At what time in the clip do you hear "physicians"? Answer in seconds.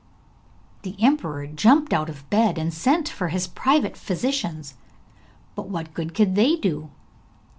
3.95-4.73